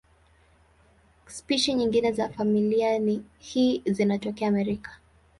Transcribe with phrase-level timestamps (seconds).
[1.27, 4.97] Spishi nyingine za familia hii zinatokea Amerika.